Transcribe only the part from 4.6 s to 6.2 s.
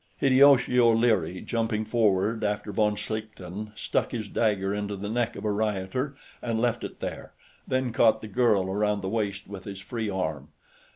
into the neck of a rioter